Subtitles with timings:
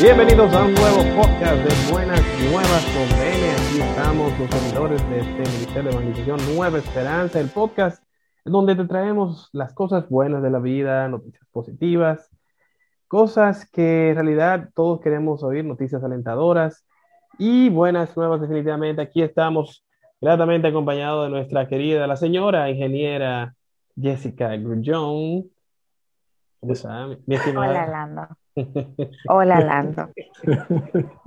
[0.00, 3.50] Bienvenidos a un nuevo podcast de Buenas Nuevas con Bene.
[3.50, 8.04] Aquí estamos los servidores de este Ministerio de Evangelización Nueva Esperanza, el podcast
[8.44, 12.30] donde te traemos las cosas buenas de la vida, noticias positivas,
[13.08, 16.86] cosas que en realidad todos queremos oír, noticias alentadoras
[17.36, 19.02] y buenas nuevas definitivamente.
[19.02, 19.84] Aquí estamos
[20.20, 23.56] gratamente acompañados de nuestra querida, la señora ingeniera
[24.00, 25.50] Jessica Grullón.
[26.60, 27.70] ¿Cómo está, mi estimada?
[27.70, 28.28] Hola, Lando.
[29.28, 30.08] Hola, Lando.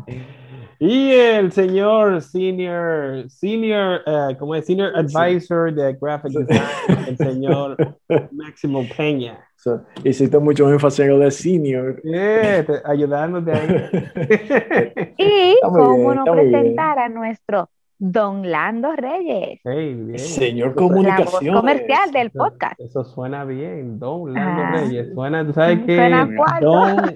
[0.79, 7.77] Y el señor senior, senior, eh, como es senior advisor de graphic design, el señor
[8.31, 9.37] Máximo Peña.
[9.57, 12.01] So, hiciste mucho énfasis en lo de senior.
[12.01, 15.13] Te- ayudándote ahí.
[15.19, 16.51] Y cómo bien, no muy bien.
[16.51, 17.69] presentar a nuestro
[18.03, 20.17] Don Lando Reyes, Hey, bien.
[20.17, 21.53] Señor la voz Comunicaciones.
[21.59, 22.79] comercial del podcast.
[22.79, 24.71] Eso suena bien, Don Lando Ah.
[24.71, 25.13] Reyes.
[25.13, 26.65] Suena, tú sabes que Suena cuarto.
[26.65, 27.13] Don,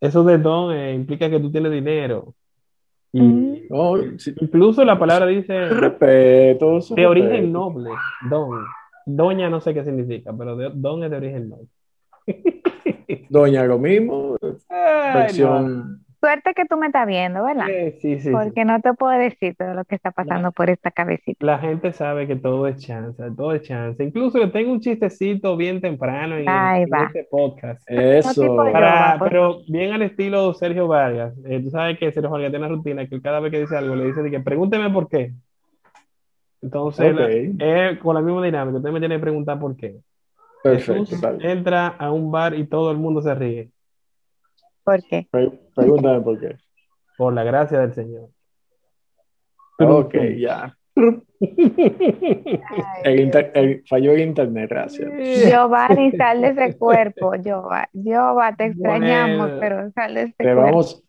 [0.00, 2.34] eso de Don eh, implica que tú tienes dinero.
[3.12, 3.56] Y Mm.
[3.70, 6.78] Oh, sí, incluso la palabra dice respeto.
[6.94, 7.90] de origen noble,
[8.30, 8.64] Don.
[9.06, 11.66] Doña no sé qué significa, pero de- Don es de origen noble.
[13.28, 14.36] Doña, lo mismo.
[14.68, 16.04] Ay, Versión.
[16.20, 17.44] Suerte que tú me estás viendo.
[17.44, 17.66] ¿verdad?
[17.66, 18.30] Sí, sí, sí.
[18.30, 21.46] Porque no te puedo decir todo lo que está pasando por esta cabecita.
[21.46, 24.02] La gente sabe que todo es chance, todo es chance.
[24.02, 27.04] Incluso le tengo un chistecito bien temprano en, el- Ahí en va.
[27.04, 27.82] este podcast.
[27.88, 28.56] Eso.
[28.56, 29.30] Para- Yo, pues.
[29.30, 31.34] pero bien al estilo Sergio Vargas.
[31.46, 33.94] Eh, tú sabes que Sergio Vargas tiene una rutina que cada vez que dice algo
[33.94, 35.32] le dice de que pregúnteme por qué.
[36.60, 37.20] Entonces, Ok.
[37.60, 38.78] la- es con la misma dinámica.
[38.78, 39.96] Usted me tiene que preguntar por qué.
[40.64, 41.04] Perfecto.
[41.04, 43.70] Jesús entra a un bar y todo el mundo se ríe.
[44.82, 45.28] ¿Por qué?
[45.82, 46.56] Pregúntame por qué.
[47.16, 48.28] Por la gracia del Señor.
[49.78, 50.74] Ok, ya.
[53.04, 55.10] El inter- el- falló el internet, gracias.
[55.48, 57.32] Giovanni, sal de ese cuerpo.
[57.42, 59.60] Giova, Giova, te extrañamos, Bueno.
[59.60, 60.62] pero sal de ese Te cuerpo.
[60.62, 61.04] vamos,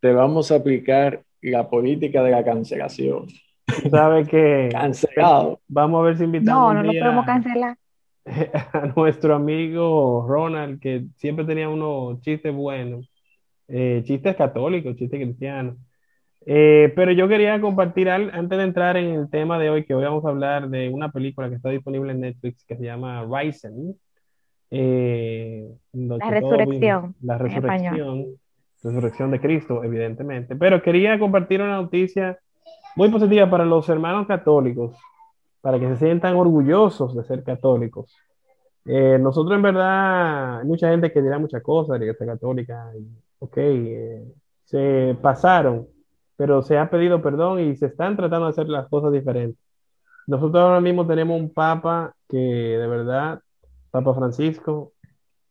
[0.00, 3.26] te vamos a aplicar la política de la cancelación.
[3.66, 5.60] Tú sabes que Cancelado.
[5.68, 7.76] vamos a ver si invitamos No, no lo podemos cancelar.
[8.72, 13.08] a nuestro amigo Ronald, que siempre tenía unos chistes buenos,
[13.68, 15.76] eh, chistes católicos, chistes cristianos.
[16.46, 19.94] Eh, pero yo quería compartir al- antes de entrar en el tema de hoy, que
[19.94, 23.26] hoy vamos a hablar de una película que está disponible en Netflix que se llama
[23.30, 23.92] Rising.
[24.70, 28.26] eh, La todo resurrección, la resurrección,
[28.82, 30.56] resurrección de Cristo, evidentemente.
[30.56, 32.38] Pero quería compartir una noticia
[32.96, 34.96] muy positiva para los hermanos católicos,
[35.60, 38.14] para que se sientan orgullosos de ser católicos.
[38.86, 42.90] Eh, nosotros en verdad, hay mucha gente que dirá muchas cosas de que sea católica,
[42.96, 43.06] y,
[43.38, 44.24] ok, eh,
[44.64, 45.88] se pasaron,
[46.36, 49.62] pero se ha pedido perdón y se están tratando de hacer las cosas diferentes.
[50.26, 53.40] Nosotros ahora mismo tenemos un papa que de verdad,
[53.90, 54.92] Papa Francisco,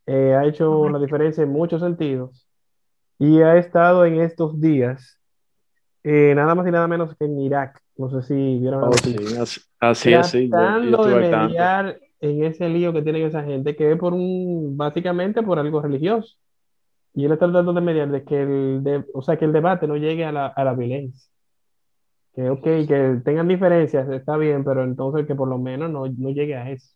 [0.06, 2.48] eh, ha hecho la diferencia en muchos sentidos
[3.20, 5.20] y ha estado en estos días,
[6.04, 7.82] eh, nada más y nada menos que en Irak.
[7.98, 10.50] No sé si vieron Oh, sí, así, así es, sí.
[10.50, 15.42] tratando de mediar en ese lío que tienen esa gente, que es por un, básicamente
[15.42, 16.38] por algo religioso.
[17.18, 19.88] Y él está tratando de mediar de que el, de- o sea, que el debate
[19.88, 21.28] no llegue a la, a la violencia.
[22.36, 26.30] Que, ok, que tengan diferencias, está bien, pero entonces que por lo menos no, no
[26.30, 26.94] llegue a eso.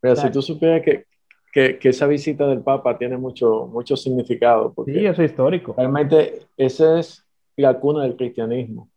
[0.00, 0.26] Pero Claro.
[0.28, 1.04] si tú supieras que,
[1.52, 5.74] que, que esa visita del Papa tiene mucho, mucho significado, porque Sí, eso es histórico.
[5.76, 7.22] realmente esa es
[7.56, 8.88] la cuna del cristianismo.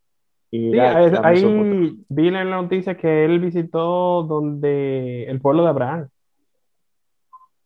[0.52, 1.82] Y Sí, ahí- la Mesopotamia.
[1.82, 6.08] ahí vi en la noticia que él visitó donde el pueblo de Abraham.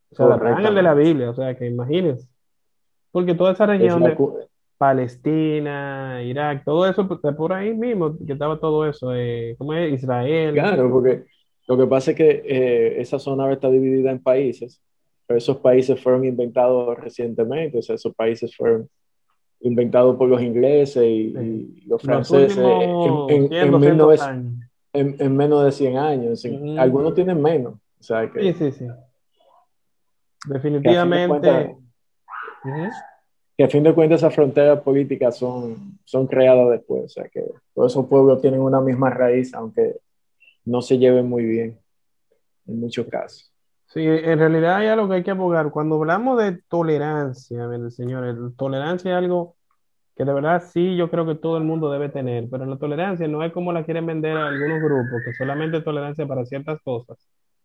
[0.09, 2.27] O sea, Abraham, el de la Biblia, o sea, que imagínense.
[3.17, 4.17] Porque toda esa Es región la de
[4.77, 9.91] Palestina, Irak, todo eso, pues, por ahí mismo, que estaba todo eso, eh, ¿cómo es?
[10.03, 10.53] Israel.
[10.53, 11.23] Claro, porque
[11.67, 14.79] lo que pasa es que eh, esa zona está dividida en países,
[15.25, 18.87] pero esos países fueron inventados recientemente, o sea, esos países fueron
[19.61, 21.73] inventados por los ingleses y, Sí.
[21.77, 24.53] y los Los franceses últimos en, en- 100, en 200 1900 años.
[24.93, 26.45] en- en menos de 100 años.
[26.45, 26.79] Ujú.
[26.79, 28.85] Algunos tienen menos, o sea, que, Sí, sí, sí.
[30.45, 31.75] Definitivamente.
[33.57, 37.43] Que a fin de cuentas esas fronteras políticas son, son creadas después, o sea que
[37.73, 39.97] todos esos pueblos tienen una misma raíz, aunque
[40.63, 41.79] no se lleven muy bien
[42.67, 43.51] en muchos casos.
[43.87, 45.71] Sí, en realidad hay algo que hay que abogar.
[45.71, 49.55] Cuando hablamos de tolerancia, señores, tolerancia es algo
[50.15, 53.27] que de verdad sí yo creo que todo el mundo debe tener, pero la tolerancia
[53.27, 57.17] no es como la quieren vender algunos grupos, que solamente tolerancia para ciertas cosas,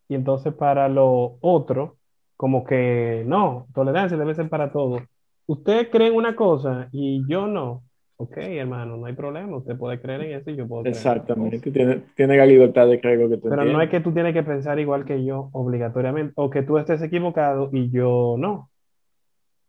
[0.07, 1.97] y entonces para lo otro,
[2.37, 5.01] como que no, tolerancia debe ser para todo.
[5.45, 7.83] Usted cree en una cosa y yo no.
[8.17, 9.57] Ok, hermano, no hay problema.
[9.57, 10.95] Usted puede creer en eso y yo puedo creer.
[10.95, 14.13] Exactamente, tiene, tiene la libertad de creer lo que tú Pero no es que tú
[14.13, 18.69] tienes que pensar igual que yo obligatoriamente, o que tú estés equivocado y yo no.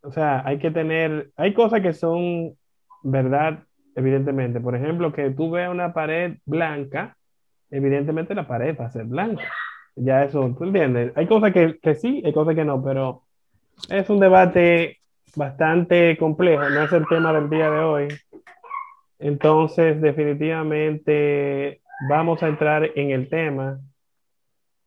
[0.03, 2.55] o sea, hay que tener, hay cosas que son
[3.03, 3.65] verdad,
[3.97, 4.61] evidentemente.
[4.61, 7.17] Por ejemplo, que tú veas una pared blanca,
[7.71, 9.45] evidentemente la pared va a ser blanca.
[9.97, 11.13] Ya eso, ¿tú entiendes?
[11.17, 13.23] Hay cosas que, que sí, hay cosas que no, pero
[13.89, 14.99] es un debate
[15.37, 18.09] bastante complejo, no es el tema del día de hoy.
[19.19, 23.81] Entonces, definitivamente vamos a entrar en el tema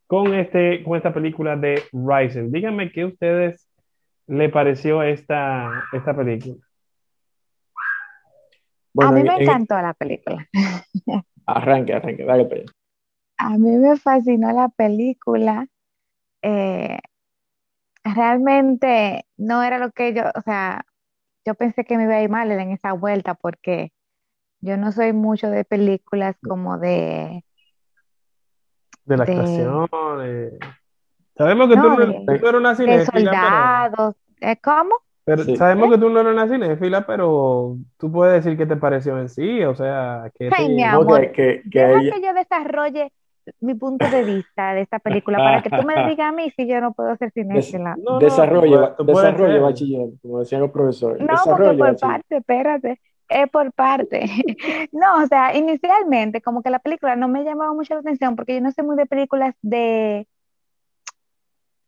[0.08, 2.52] con, este, con esta película de Rising.
[2.52, 3.68] Díganme qué a ustedes
[4.28, 6.56] le pareció esta, esta película.
[9.02, 10.48] a mí me encantó la película.
[11.46, 12.62] Arranque, arranque, dale para
[13.38, 15.68] A mí me fascinó la película.
[16.42, 16.98] Eh,
[18.04, 20.86] realmente no era lo que yo, o sea,
[21.46, 23.92] yo pensé que me iba a ir mal en esa vuelta porque
[24.60, 27.44] yo no soy mucho de películas como de...
[29.06, 29.88] De la actuación.
[31.38, 33.06] Sabemos que tú, no, eres una cinéfila.
[33.06, 34.16] soldados.
[34.42, 34.58] ¿eh?
[34.62, 34.96] ¿Cómo?
[35.24, 39.18] Pero sabemos que tú no eres una cinéfila, pero tú puedes decir qué te pareció
[39.20, 40.50] en sí, o sea, que...
[40.52, 43.12] Ay, mi amor, que, que, yo desarrolle
[43.60, 46.68] mi punto de vista de esta película para que tú me digas a mí si
[46.68, 47.96] yo no puedo ser cinéfila.
[47.98, 51.22] No, desarrolle, desarrolle bachiller, como decían los profesores.
[51.22, 53.00] No, porque por parte, espérate,
[53.30, 54.26] es por parte.
[54.92, 58.56] no, o sea, inicialmente como que la película no me llamaba mucho la atención porque
[58.56, 60.28] yo no sé muy de películas de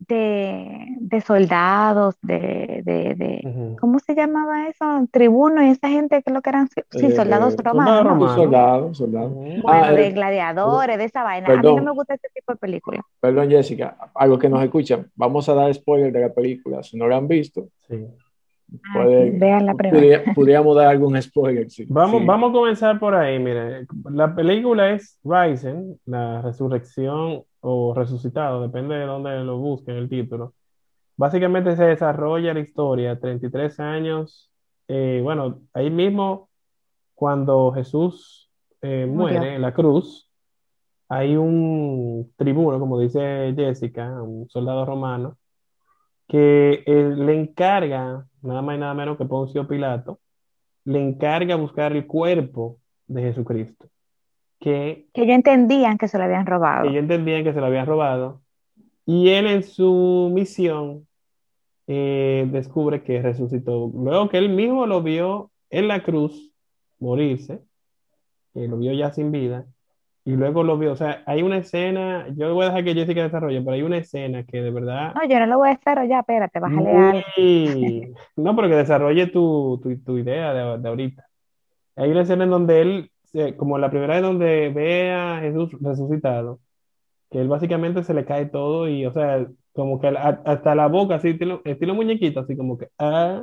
[0.10, 5.08] de, soldados, de, de, ¿cómo se llamaba eso?
[5.12, 8.36] Tribuno y esa gente que lo que eran, sí, eh, soldados romanos.
[8.36, 9.34] Soldados, soldados.
[9.34, 11.48] Bueno, ah, de eh, gladiadores, de esa vaina.
[11.48, 13.02] a mí no me gusta ese tipo de películas.
[13.20, 17.08] Perdón, Jessica, algo que nos escuchan, vamos a dar spoiler de la película, si no
[17.08, 17.68] la han visto.
[17.88, 18.06] Sí.
[18.94, 19.74] Ah, vean la
[20.36, 21.68] Podríamos dar algún spoiler.
[21.88, 23.40] vamos, vamos a comenzar por ahí.
[23.40, 30.10] Mire, la película es Rising, la resurrección o resucitado, depende de dónde lo busquen el
[30.10, 30.54] título.
[31.18, 34.52] Básicamente se desarrolla la historia, 33 años,
[34.88, 36.50] eh, bueno, ahí mismo
[37.14, 38.50] cuando Jesús
[38.82, 40.30] eh, muere en la cruz,
[41.10, 45.38] hay un tribuno, como dice Jessica, un soldado romano,
[46.28, 50.20] que eh, le encarga, nada más y nada menos que Poncio Pilato,
[50.86, 53.90] le encarga buscar el cuerpo de Jesucristo
[54.60, 56.86] que, que ellos entendían que se lo habían robado.
[56.86, 58.42] Ellos entendían que se lo habían robado.
[59.06, 61.08] Y él en su misión
[61.88, 63.90] eh, descubre que resucitó.
[63.94, 66.54] Luego que él mismo lo vio en la cruz
[67.00, 67.62] morirse,
[68.54, 69.66] que lo vio ya sin vida,
[70.26, 70.92] y luego lo vio.
[70.92, 73.98] O sea, hay una escena, yo voy a dejar que Jessica desarrolle, pero hay una
[73.98, 75.16] escena que de verdad.
[75.16, 78.14] No, yo no lo voy a desarrollar, espérate, bájale muy...
[78.36, 81.26] No, pero que desarrolle tu, tu, tu idea de, de ahorita.
[81.96, 83.12] Hay una escena en donde él
[83.58, 86.60] como la primera vez donde ve a Jesús resucitado,
[87.30, 91.16] que él básicamente se le cae todo y, o sea, como que hasta la boca,
[91.16, 93.42] así, estilo, estilo muñequito, así como que, ah,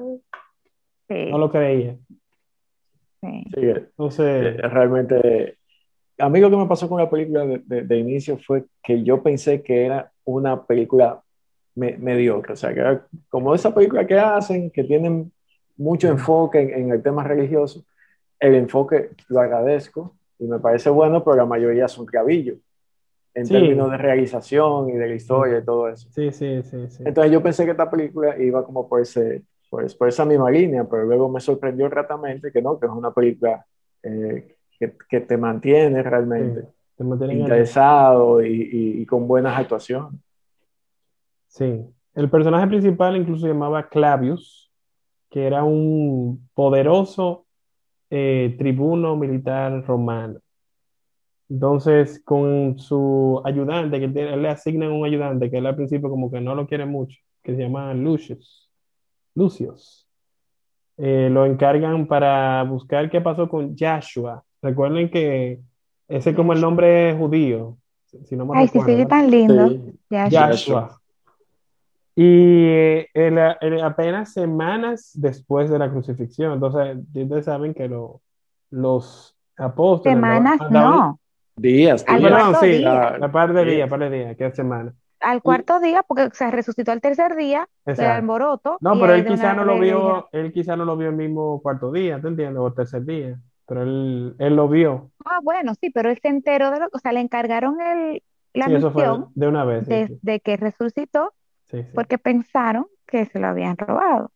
[1.08, 1.96] no lo creía.
[3.20, 3.44] Sí.
[3.54, 5.58] Entonces, eh, realmente,
[6.18, 9.62] a mí lo que me pasó con la película de, inicio fue que yo pensé
[9.62, 11.22] que era una película
[11.74, 15.32] mediocre, o sea, que era como esa película que hacen, que tienen
[15.76, 17.84] mucho enfoque en, en el tema religioso,
[18.40, 22.58] el enfoque lo agradezco y me parece bueno, pero la mayoría son clavillos
[23.34, 26.08] en términos de realización y de la historia y todo eso.
[26.10, 30.08] Sí, sí, sí, Entonces yo pensé que esta película iba como por, ese, por, por
[30.08, 33.64] esa misma línea, pero luego me sorprendió gratamente que no, que es una película
[34.02, 36.66] eh, que, que, te mantiene realmente
[36.98, 40.18] interesado y, y, con buenas actuaciones.
[41.48, 44.72] Sí, el personaje principal incluso se llamaba Clavius,
[45.28, 47.45] que era un poderoso
[48.10, 50.40] eh, tribuno militar romano.
[51.48, 56.30] Entonces, con su ayudante, que él le asignan un ayudante que él al principio como
[56.30, 58.70] que no lo quiere mucho, que se llama Lucius,
[59.34, 60.06] Lucius.
[60.98, 64.42] Eh, lo encargan para buscar qué pasó con Joshua.
[64.62, 65.60] Recuerden que
[66.08, 67.76] ese es como el nombre judío.
[68.24, 69.68] Si no Ay, sí, sí, tan lindo.
[70.10, 71.00] Joshua.
[72.18, 73.04] Y
[73.82, 77.90] apenas semanas después de la crucifixión, entonces ustedes saben que
[78.70, 80.16] los apóstoles...
[80.16, 81.20] Semanas no.
[81.56, 82.60] Días, días.
[82.60, 84.94] sí, la, par de días, par de días, que es semana.
[85.20, 88.78] Al cuarto día, porque se resucitó el tercer día, el alboroto.
[88.80, 91.92] No, pero él quizá no lo vio, él quizá no lo vio el mismo cuarto
[91.92, 92.60] día, ¿te entiendes?
[92.60, 95.10] O tercer día, pero él, él lo vio.
[95.24, 98.22] Ah, bueno, sí, pero él se enteró de lo, o sea, le encargaron el,
[98.54, 99.86] la misión de una vez.
[99.86, 101.32] de que resucitó
[101.94, 104.30] porque pensaron que se lo habían robado.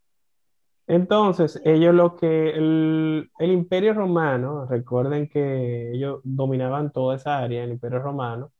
[0.90, 7.70] Entonces, ellos lo que, el, imperio romano, recuerden que ellos dominaban toda esa área, el
[7.70, 8.50] imperio romano,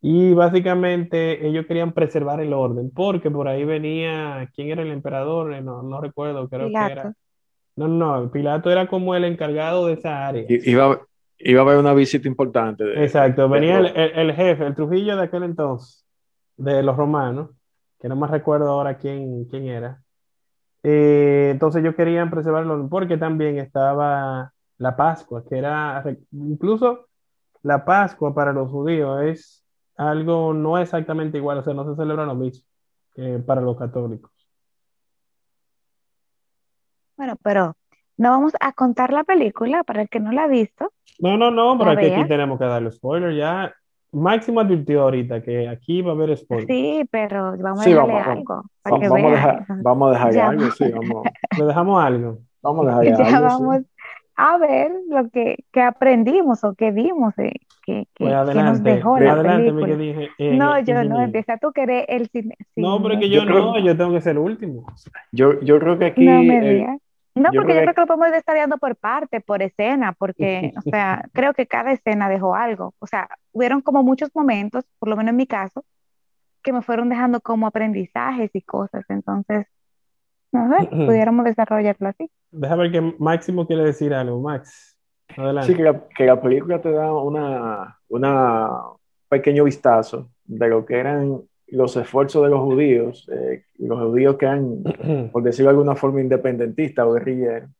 [0.00, 5.52] Y básicamente ellos querían preservar el orden, porque por ahí venía, ¿quién era el emperador?
[5.52, 7.12] Eh, no, no recuerdo, creo que era.
[7.76, 10.46] No, no, Pilato era como el encargado de esa área.
[10.48, 11.02] Iba,
[11.38, 12.84] iba a haber una visita importante.
[13.02, 16.06] Exacto, venía el, jefe, el Trujillo de aquel entonces,
[16.56, 17.50] de los romanos,
[18.00, 20.02] que no me recuerdo ahora quién, quién era.
[20.82, 26.02] Eh, entonces ellos querían preservarlo porque también estaba la Pascua, que era
[26.32, 27.06] incluso
[27.62, 29.64] la Pascua para los judíos es
[29.96, 32.64] algo no exactamente igual, o sea, no se celebra lo mismo
[33.14, 34.30] que para los católicos.
[37.16, 37.76] Bueno, pero
[38.16, 40.90] no vamos a contar la película para el que no la ha visto.
[41.18, 43.74] No, no, no, pero aquí, tenemos que darle spoiler ya.
[44.12, 46.66] Máximo advirtió ahorita que aquí va a haber spoiler.
[46.66, 48.64] Sí, pero vamos a dejarle algo.
[48.82, 51.24] Para vamos, a dejar, vamos, a dejarle algo, sí, vamos.
[51.58, 52.38] Le dejamos algo.
[52.62, 53.82] Vamos a dejarle ya Vamos
[54.36, 57.52] a ver lo que, que aprendimos o que vimos, eh,
[57.84, 59.96] que, que, pues que, nos dejó la adelante, película.
[59.96, 62.56] Dije, eh, no, yo no, empieza tú que eres el cine.
[62.74, 64.86] No, pero que yo, yo no, yo tengo que ser el último.
[65.30, 66.24] Yo, yo creo que aquí...
[66.24, 66.98] No me digas.
[67.34, 71.24] No, porque yo creo que lo podemos desarrollando por parte, por escena, porque, o sea,
[71.32, 72.94] creo que cada escena dejó algo.
[72.98, 75.84] O sea, hubieron como muchos momentos, por lo menos en mi caso,
[76.62, 79.04] que me fueron dejando como aprendizajes y cosas.
[79.08, 79.66] Entonces,
[80.52, 82.30] no sé, pudiéramos desarrollarlo así.
[82.50, 84.40] Déjame ver que Máximo quiere decir algo.
[84.40, 84.98] Max,
[85.36, 85.70] adelante.
[85.70, 88.70] Sí, que la, que la película te da una, una
[89.28, 94.46] pequeño vistazo de lo que eran los esfuerzos de los judíos, eh, los judíos que
[94.46, 94.82] han,
[95.32, 97.70] por decirlo de alguna forma, independentistas o guerrilleros,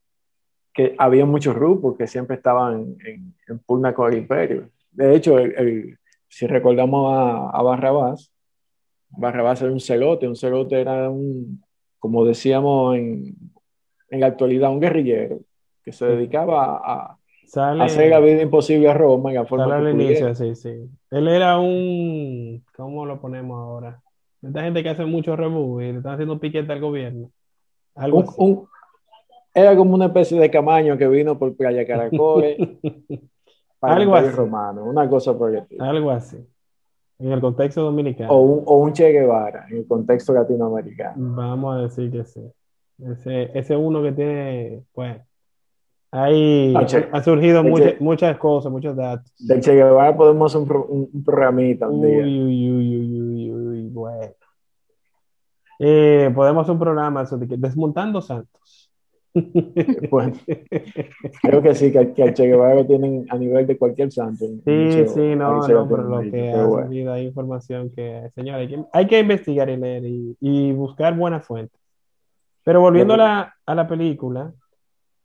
[0.72, 3.34] que había muchos grupos que siempre estaban en,
[3.66, 4.70] pugna con el imperio.
[4.92, 5.36] De hecho,
[6.28, 8.32] si recordamos a, a, Barrabás,
[9.10, 11.62] Barrabás era un celote, un celote era un,
[11.98, 13.34] como decíamos en,
[14.10, 15.40] en la actualidad, un guerrillero
[15.84, 17.19] que se dedicaba a,
[17.56, 20.88] hacer la vida imposible a Roma en la forma al inicio, sí, sí.
[21.10, 24.00] Él era un, ¿cómo lo ponemos ahora?
[24.42, 27.30] Esta gente que hace mucho reboot y le están haciendo piquete al gobierno.
[27.94, 28.24] Algo
[29.52, 32.56] era como una especie de camaño que vino por Playa Caracoles.
[33.80, 34.30] algo así.
[34.30, 36.38] romano, una cosa por el Algo así.
[37.18, 38.32] En el contexto dominicano.
[38.32, 41.14] O un, o un Che Guevara, en el contexto latinoamericano.
[41.16, 42.40] Vamos a decir que sí.
[43.04, 45.18] Ese, ese uno que tiene, pues,
[46.12, 49.32] Ahí ha surgido muchas, muchas cosas, muchos datos.
[49.38, 52.18] De Che Guevara podemos hacer un, un, programita un día.
[52.18, 54.32] Uy, uy, uy, uy, uy, bueno.
[55.78, 58.90] Eh, podemos hacer un programa de Desmontando Santos.
[60.10, 60.32] bueno,
[61.42, 64.44] creo que sí, que, que a Che Guevara lo tienen a nivel de cualquier santo.
[64.64, 68.84] Sí, sí, no, no, pero lo que ha surgido hay información que, señores, hay que,
[68.92, 71.80] hay que investigar y leer y, y buscar buenas fuentes.
[72.64, 74.52] Pero volviendo a la, a la película,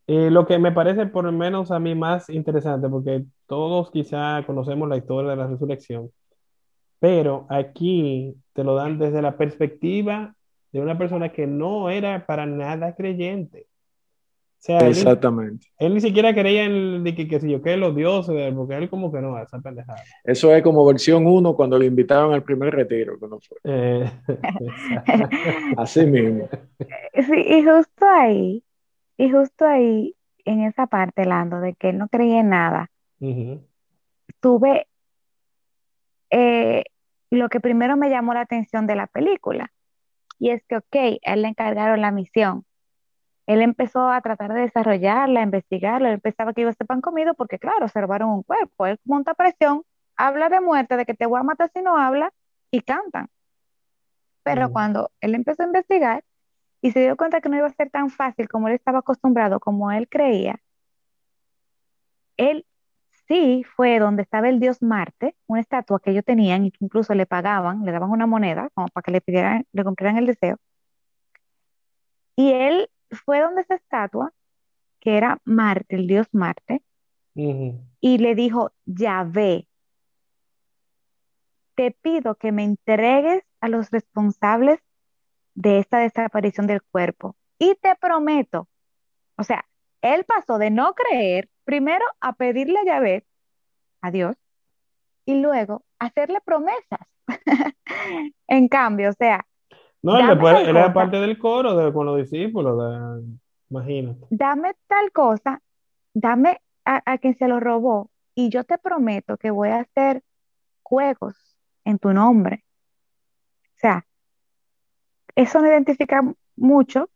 [0.07, 4.43] eh, lo que me parece por lo menos a mí más interesante, porque todos quizá
[4.45, 6.11] conocemos la historia de la resurrección,
[6.99, 10.35] pero aquí te lo dan desde la perspectiva
[10.71, 13.67] de una persona que no era para nada creyente.
[14.59, 15.67] O sea, Exactamente.
[15.77, 18.89] Él, ni siquiera creía en de que, que si yo que los dioses, porque él
[18.89, 20.01] como que no, esa pendejada.
[20.23, 23.57] Eso es como versión 1 cuando le invitaron al primer retiro, que no fue.
[23.63, 24.11] Eh,
[25.77, 26.49] Así mismo.
[27.13, 28.64] Sí, y justo ahí
[29.17, 32.91] y justo ahí, en esa parte, Lando, de que él no creía en nada,
[34.39, 34.87] tuve
[36.29, 36.83] eh,
[37.31, 39.71] lo que primero me llamó la atención de la película.
[40.37, 42.65] Y es que, ok, él le encargaron la misión.
[43.47, 46.11] Él empezó a tratar de desarrollarla, a investigarla.
[46.11, 48.85] Él pensaba que iba a ser pan comido porque, claro, observaron un cuerpo.
[48.85, 49.83] Él monta presión,
[50.15, 52.33] habla de muerte, de que te voy a matar si no habla,
[52.71, 53.29] y cantan.
[54.43, 56.23] Pero cuando él empezó a investigar,
[56.85, 59.59] y se dio cuenta que no iba a ser tan fácil como él estaba acostumbrado,
[59.59, 60.61] como él creía,
[62.37, 62.67] él
[63.27, 67.15] sí fue donde estaba el dios Marte, una estatua que ellos tenían y que incluso
[67.15, 70.57] le pagaban, le daban una moneda como para que le pidieran, le cumplieran el deseo.
[72.35, 74.31] Y él fue donde esa estatua,
[74.99, 76.83] que era Marte, el dios Marte,
[77.33, 79.67] y le dijo, ya ve,
[81.73, 84.84] te pido que me entregues a los responsables
[85.55, 87.35] de esta desaparición del cuerpo.
[87.57, 88.67] Y te prometo,
[89.37, 89.65] o sea,
[90.01, 93.25] él pasó de no creer, primero a pedirle a Yahvé,
[94.01, 94.35] a Dios,
[95.25, 96.99] y luego hacerle promesas.
[98.47, 99.45] en cambio, o sea.
[100.03, 103.35] No, él, era parte del coro de, con los discípulos, de,
[103.71, 104.27] imagínate.
[104.29, 105.61] Dame tal cosa,
[106.13, 110.21] dame a, a quien se lo robó, y yo te prometo que voy a hacer
[110.83, 112.63] juegos en tu nombre.
[113.75, 114.05] O sea,
[115.35, 116.23] eso me identifica
[116.55, 117.09] mucho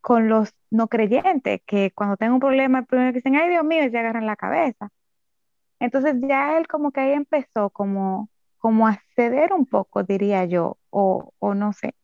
[0.00, 3.64] con los no creyentes, que cuando tengo un problema, el primero que dicen, ay Dios
[3.64, 4.90] mío, se agarran la cabeza.
[5.80, 11.32] Entonces ya él como que ahí empezó como como acceder un poco, diría yo, o,
[11.40, 11.94] no sé.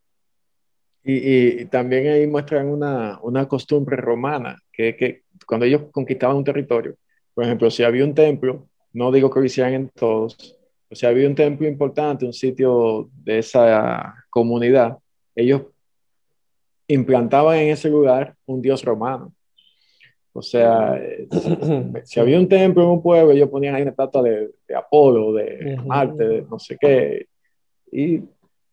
[1.03, 6.95] Y, también ahí muestran una, costumbre romana, que, que cuando ellos conquistaban un territorio,
[7.35, 10.57] por ejemplo, si había un templo, no digo que lo hicieran en todos,
[10.91, 14.99] o sea, había un templo importante, un sitio de esa comunidad,
[15.35, 15.63] ellos
[16.87, 19.33] implantaban en ese lugar un dios romano.
[20.33, 21.01] O sea,
[22.05, 25.77] si había un templo en un pueblo, ellos ponían ahí una estatua de, Apolo, de
[25.87, 27.27] Marte, de no sé qué.
[27.91, 28.23] Y,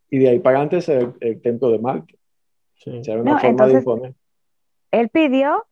[0.10, 2.18] de ahí para adelante es el, templo de Marte.
[4.89, 5.65] Él pidió,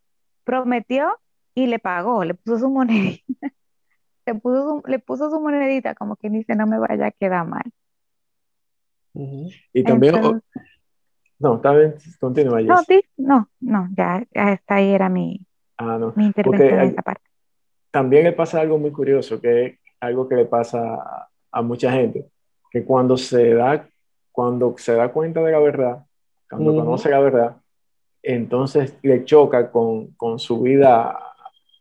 [0.43, 1.09] prometió
[1.55, 3.51] y le pagó, le puso su monedita.
[4.33, 7.45] Le, puso su, le puso su monedita como que dice, no me vaya a quedar
[7.47, 7.63] mal.
[9.13, 10.15] Y también...
[11.39, 12.61] no, está bien, continúa.
[12.61, 12.81] No,
[13.17, 15.45] no, no, ya, ya está ahí, era mi,
[15.79, 16.13] Ah, no.
[17.89, 22.25] También le pasa algo muy curioso, que es algo que le pasa a, mucha gente,
[22.69, 23.87] que cuando se da,
[24.31, 26.05] cuando se da cuenta de la verdad,
[26.49, 27.55] cuando conoce la verdad,
[28.21, 31.17] entonces le choca con, su vida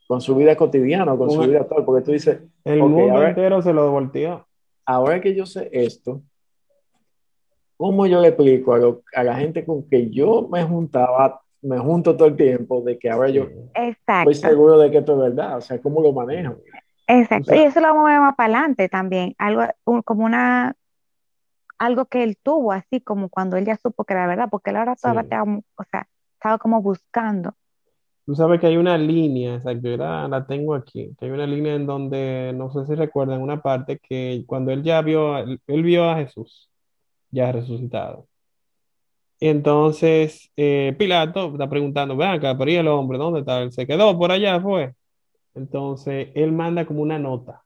[0.09, 2.41] con su vida cotidiana, con su vida actual, porque tú dices...
[2.65, 4.49] El mundo entero se lo volteó.
[4.87, 6.23] Ahora que yo sé esto,
[7.77, 12.17] ¿cómo yo le explico a, a, la gente con que yo me juntaba me junto
[12.17, 15.61] todo el tiempo de que ahora yo estoy seguro de que esto es verdad, o
[15.61, 16.57] sea, cómo lo manejo.
[17.07, 19.63] Exacto, y eso lo vamos a ver más para adelante también, algo
[20.05, 20.75] como una,
[21.79, 24.77] algo que él tuvo, así como cuando él ya supo que era verdad, porque él
[24.77, 27.55] ahora todavía estaba, o sea, estaba como buscando.
[28.29, 31.75] Tú sabes que hay una línea, exacto, la, la tengo aquí, que hay una línea
[31.77, 36.05] en donde, no sé si recuerdan, una parte que cuando él ya vio, él vio
[36.05, 36.69] a Jesús,
[37.31, 38.29] ya resucitado.
[39.41, 43.17] Entonces, eh, Pilato está preguntando, ven acá, pero ¿y el hombre?
[43.19, 43.63] ¿Dónde está?
[43.63, 44.95] Él se quedó por allá, fue.
[45.55, 47.65] Entonces, él manda como una nota,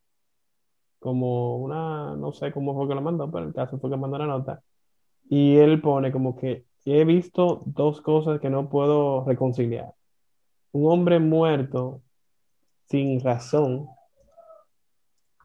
[1.00, 4.18] como una, no sé cómo fue que lo mandó, pero el caso fue que mandó
[4.18, 4.62] la nota.
[5.30, 9.94] Y él pone como que he visto dos cosas que no puedo reconciliar.
[10.72, 12.02] Un hombre muerto
[12.88, 13.88] sin razón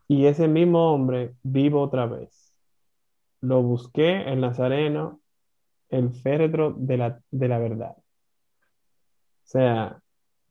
[0.08, 2.54] y ese mismo hombre vivo otra vez.
[3.42, 5.20] Lo busqué en Nazareno
[5.90, 7.96] el féretro de la, verdad.
[7.98, 8.04] O
[9.44, 10.02] sea,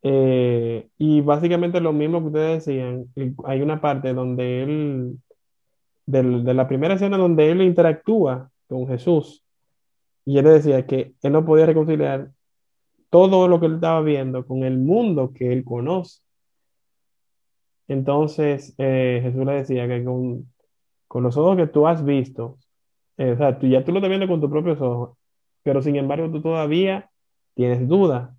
[0.03, 3.07] eh, y básicamente lo mismo que ustedes decían,
[3.45, 5.19] hay una parte donde él,
[6.07, 9.43] de la primera escena donde él interactúa con Jesús,
[10.25, 12.31] y él decía que él no podía reconciliar
[13.17, 16.21] todo lo que él estaba viendo con el mundo que él conoce.
[17.89, 20.53] Entonces eh, Jesús le decía que con,
[21.23, 22.59] los ojos que tú has visto,
[23.17, 25.17] eh, o sea, tú, ya tú lo estás viendo con tus propios ojos,
[25.63, 27.09] pero sin embargo tú todavía
[27.55, 28.37] tienes duda.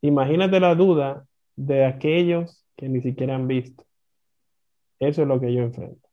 [0.00, 3.84] Imagínate la duda de aquellos que ni siquiera han visto.
[4.98, 6.08] Eso es lo que yo enfrento.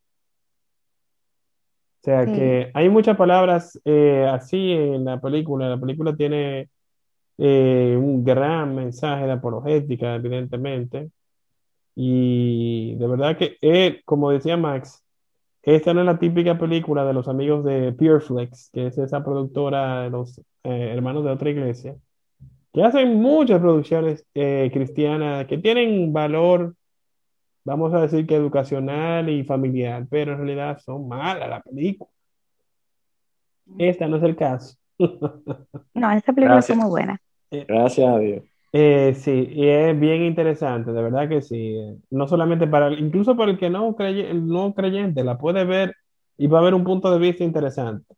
[2.00, 5.70] O sea que hay muchas palabras eh, así en la película.
[5.70, 6.68] La película tiene
[7.38, 11.10] eh, un gran mensaje de apologética, evidentemente.
[11.94, 15.04] Y de verdad que, él, como decía Max,
[15.62, 20.02] esta no es la típica película de los amigos de Pureflex, que es esa productora
[20.02, 21.96] de los eh, hermanos de otra iglesia,
[22.72, 26.74] que hacen muchas producciones eh, cristianas que tienen valor,
[27.64, 32.10] vamos a decir que educacional y familiar, pero en realidad son malas la película.
[33.78, 34.76] Esta no es el caso.
[34.98, 37.20] No, esta película es muy buena.
[37.50, 38.44] Eh, Gracias a Dios.
[38.72, 41.76] Eh, sí, y es bien interesante, de verdad que sí.
[42.10, 45.94] No solamente para, incluso para el que no, creye, no creyente, la puede ver
[46.36, 48.14] y va a haber un punto de vista interesante.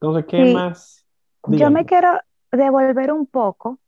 [0.00, 1.04] Entonces, ¿qué más?
[1.48, 2.20] Yo me quiero
[2.52, 3.80] devolver un poco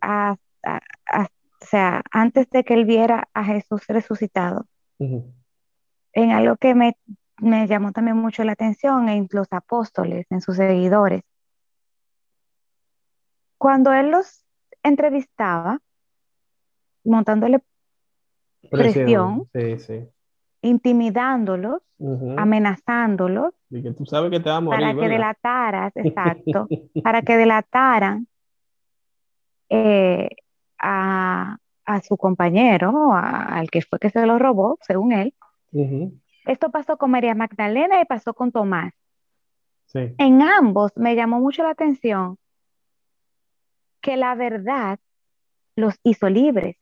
[0.00, 4.66] a, o sea, antes de que él viera a Jesús resucitado,
[4.98, 6.96] en algo que me,
[7.42, 11.22] me llamó también mucho la atención en los apóstoles, en sus seguidores.
[13.58, 14.44] Cuando él los
[14.82, 15.80] entrevistaba,
[17.04, 17.62] montándole
[18.70, 19.48] presión,
[20.62, 21.82] intimidándolos,
[22.36, 26.68] amenazándolos, para que delataras, exacto,
[27.02, 28.28] para que delataran
[29.68, 30.28] eh,
[30.78, 31.58] a,
[32.02, 35.34] su compañero, al que fue que se lo robó, según él.
[36.44, 38.92] Esto pasó con María Magdalena y pasó con Tomás.
[39.94, 42.38] En ambos me llamó mucho la atención
[44.00, 44.98] que la verdad
[45.76, 46.76] los hizo libres.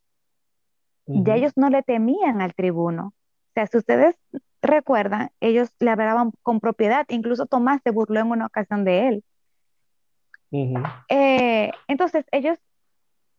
[1.06, 3.08] Ya ellos no le temían al tribuno.
[3.08, 4.16] O sea, si ustedes
[4.62, 9.24] recuerdan, ellos le hablaban con propiedad, incluso Tomás se burló en una ocasión de él.
[11.08, 12.58] Eh, entonces, ellos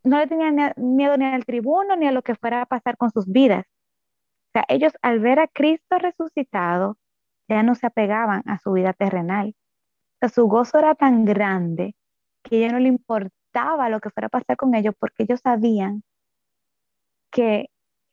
[0.04, 3.10] no le tenían miedo ni al tribuno ni a lo que fuera a pasar con
[3.12, 3.66] sus vidas.
[4.52, 6.98] O sea, ellos al ver a Cristo resucitado,
[7.48, 9.56] ya no se apegaban a su vida terrenal.
[10.22, 11.96] O su gozo era tan grande
[12.44, 16.04] que ya no le importaba lo que fuera a pasar con ellos porque ellos sabían
[17.32, 17.70] que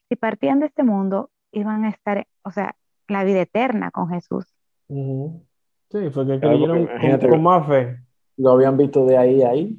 [0.09, 2.77] si partían de este mundo iban a estar, o sea,
[3.09, 4.46] la vida eterna con Jesús.
[4.88, 7.98] Sí, fue que creyeron con, más fe.
[8.37, 9.79] Lo habían visto de ahí a ahí.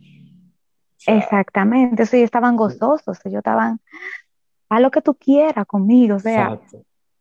[1.08, 3.80] Exactamente, ellos estaban gozosos, ellos estaban,
[4.70, 6.60] a lo que tú quieras conmigo, o sea,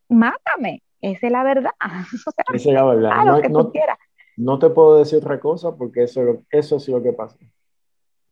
[0.08, 1.70] mátame, esa es la verdad.
[2.54, 3.10] esa es la verdad.
[3.12, 3.98] A lo que tú quieras.
[4.36, 7.36] No te puedo decir otra cosa porque eso, eso es lo que pasa.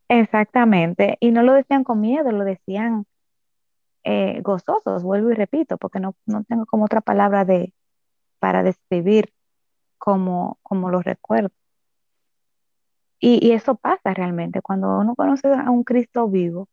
[0.09, 3.07] Exactamente, y no lo decían con miedo, lo decían
[4.05, 6.15] eh, gozosos, vuelvo y repito, porque no,
[6.49, 7.75] tengo como otra palabra de,
[8.39, 9.33] para describir
[9.99, 11.51] como, como lo recuerdo.
[13.19, 16.69] Y, eso pasa realmente, cuando uno conoce a un Cristo vivo,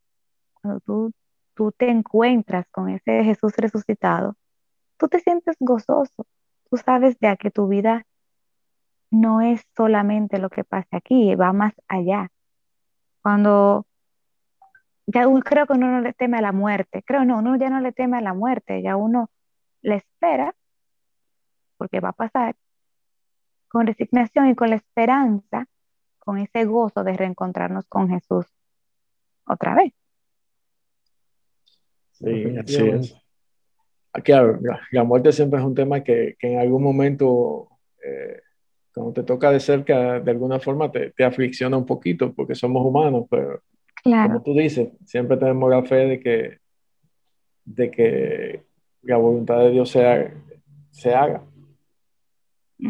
[0.54, 1.12] cuando tú,
[1.56, 4.36] tú te encuentras con ese Jesús resucitado,
[4.98, 6.26] tú te sientes gozoso,
[6.70, 8.06] tú sabes ya que tu vida
[9.12, 12.30] no es solamente lo que pasa aquí, va más allá.
[13.22, 13.86] Cuando
[15.06, 17.80] ya creo que uno no le teme a la muerte, creo no, uno ya no
[17.80, 19.30] le teme a la muerte, ya uno
[19.82, 20.56] le espera,
[21.78, 22.56] porque va a pasar,
[23.68, 25.68] con resignación y con la esperanza,
[26.20, 28.46] con ese gozo de reencontrarnos con Jesús
[29.46, 29.94] otra vez.
[32.24, 33.16] Sí, así es.
[34.24, 34.60] Claro,
[34.92, 37.68] la, muerte siempre es un tema que, en algún momento,
[38.04, 38.40] eh,
[38.94, 42.86] cuando te toca de cerca, de alguna forma te, te aflicciona un poquito, porque somos
[42.86, 43.62] humanos, pero
[44.04, 46.58] como tú dices, siempre tenemos la fe de que,
[47.64, 48.64] de que
[49.02, 50.34] la voluntad de Dios se haga.
[50.92, 51.42] Se haga.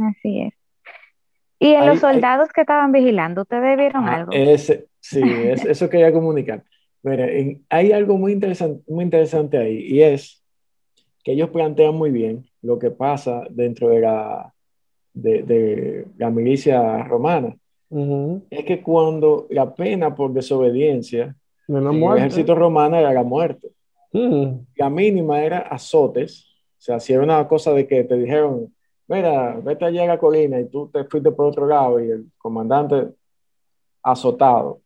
[0.10, 0.54] Así es.
[1.60, 4.32] ¿Y en los soldados que estaban vigilando, ustedes vieron ah, algo?
[4.34, 6.64] Ese, sí, eso quería comunicar.
[7.04, 7.28] Mira,
[7.70, 10.42] hay algo muy interesante, muy interesante ahí y es
[11.24, 14.54] que ellos plantean muy bien lo que pasa dentro de la,
[15.14, 17.56] de, de la milicia romana
[18.50, 21.36] es que cuando la pena por desobediencia
[21.68, 23.70] en el ejército romano era la muerte.
[24.12, 24.66] Mm.
[24.76, 26.48] La mínima era azotes.
[26.78, 28.74] O sea, si era una cosa de que te dijeron,
[29.08, 32.26] mira, vete allá a la colina y tú te fuiste por otro lado y el
[32.38, 33.10] comandante
[34.02, 34.82] azotado.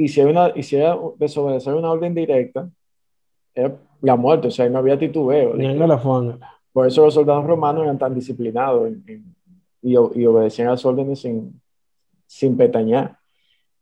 [0.00, 2.70] Y si era, una, y si era desobedecer una orden directa,
[3.52, 5.54] era la muerte, o sea, no había titubeo.
[6.72, 8.92] Por eso los soldados romanos eran tan disciplinados
[9.82, 11.60] y, y, obedecían a las órdenes sin,
[12.26, 13.18] sin petañar.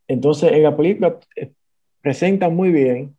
[0.08, 1.52] Entonces, en la película eh,
[2.00, 3.14] presenta muy bien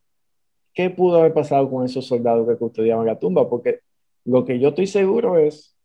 [0.74, 3.80] qué pudo haber pasado con esos soldados que custodiaban la tumba, porque
[4.24, 5.76] lo que yo estoy seguro es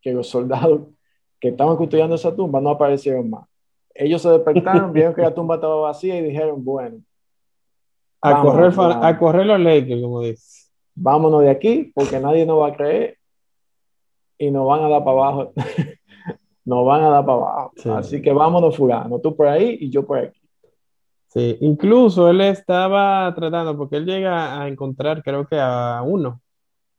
[0.00, 0.82] que los soldados
[1.40, 3.48] que estaban custodiando esa tumba no aparecieron más.
[3.94, 6.98] Ellos se despertaron, vieron que la tumba estaba vacía y dijeron, bueno.
[8.20, 10.70] A correr, a correr los leyes, como dice.
[10.94, 13.18] Vámonos de aquí, porque nadie nos va a creer
[14.38, 15.52] y nos van a dar para abajo.
[16.64, 17.72] nos van a dar para abajo.
[17.94, 20.40] Así que vámonos fulano, tú por ahí y yo por aquí.
[21.28, 26.40] Sí, incluso él estaba tratando, porque él llega a encontrar, creo que a uno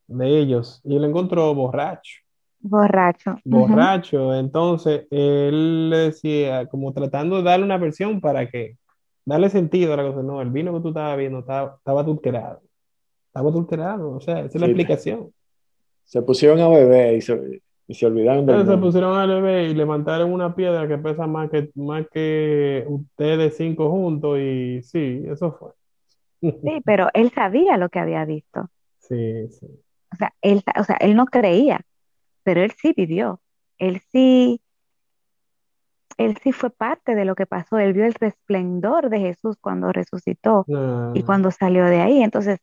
[0.08, 2.25] de ellos, y lo encontró borracho.
[2.68, 3.38] Borracho.
[3.46, 4.34] Borracho.
[4.34, 8.78] Entonces, él le decía, como tratando de darle una versión para que,
[9.24, 10.24] darle sentido a la cosa.
[10.24, 12.62] No, el vino que tú estabas viendo estaba, estaba adulterado.
[13.28, 15.32] Estaba adulterado, o sea, esa es la explicación.
[16.06, 18.66] Se pusieron a beber y se, y se olvidaron de.
[18.66, 23.58] Se pusieron al bebé y levantaron una piedra que pesa más que, más que ustedes
[23.58, 25.72] cinco juntos y sí, eso fue.
[26.42, 28.70] Sí, pero él sabía lo que había visto.
[29.08, 29.68] Sí, sí.
[30.12, 31.80] O sea, él, o sea, él no creía,
[32.46, 33.42] pero él sí vivió.
[33.80, 34.62] Él sí,
[36.18, 37.80] él sí fue parte de lo que pasó.
[37.80, 41.14] Él vio el resplendor de Jesús cuando resucitó y ah.
[41.26, 42.22] cuando salió de ahí.
[42.22, 42.60] Entonces,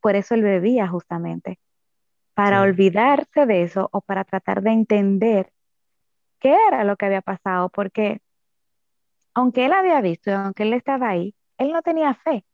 [0.00, 1.58] por eso él bebía justamente
[2.34, 5.50] para olvidarse de eso o para tratar de entender
[6.40, 8.20] qué era lo que había pasado, porque
[9.32, 12.44] aunque él había visto, aunque él estaba ahí, él no tenía fe,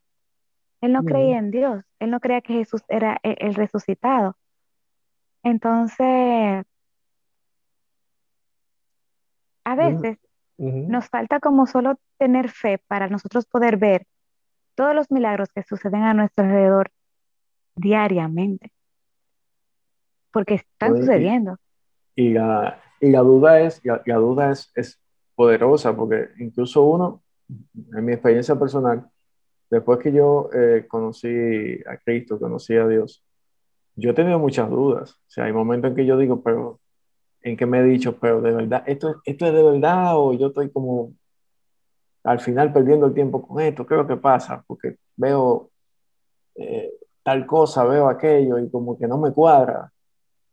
[0.81, 4.37] él no creía en Dios, él no creía que Jesús era e-, el, resucitado.
[5.43, 6.65] Entonces,
[9.65, 10.19] a veces
[10.59, 14.07] nos falta como solo tener fe para nosotros poder ver
[14.75, 16.91] todos los milagros que suceden a nuestro alrededor
[17.77, 18.71] diariamente
[20.31, 21.57] porque están sucediendo.
[22.15, 25.01] Y, la, y la duda, es, la, duda es, es
[25.35, 29.09] poderosa, porque incluso uno, en mi experiencia personal,
[29.71, 33.25] después que yo eh, conocí a Cristo, conocí a Dios,
[33.97, 35.13] yo he tenido muchas dudas.
[35.13, 36.81] O sea, hay momentos en que yo digo, pero,
[37.43, 40.49] en que me he dicho, pero de verdad, ¿esto, esto es de verdad o yo
[40.49, 41.15] estoy como
[42.25, 43.87] al final perdiendo el tiempo con esto?
[43.87, 44.63] ¿Qué es lo que pasa?
[44.67, 45.71] Porque veo
[46.57, 49.93] eh, tal cosa, veo aquello y como que no me cuadra.